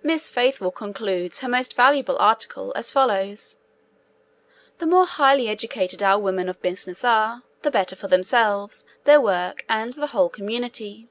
Miss 0.00 0.30
Faithfull 0.30 0.70
concludes 0.70 1.40
her 1.40 1.48
most 1.48 1.74
valuable 1.74 2.16
article 2.18 2.72
as 2.76 2.92
follows: 2.92 3.56
'The 4.78 4.86
more 4.86 5.06
highly 5.06 5.48
educated 5.48 6.04
our 6.04 6.20
women 6.20 6.48
of 6.48 6.62
business 6.62 7.02
are, 7.04 7.42
the 7.62 7.72
better 7.72 7.96
for 7.96 8.06
themselves, 8.06 8.84
their 9.02 9.20
work, 9.20 9.64
and 9.68 9.92
the 9.94 10.06
whole 10.14 10.28
community. 10.28 11.08